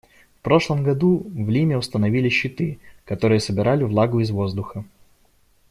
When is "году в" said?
0.83-1.49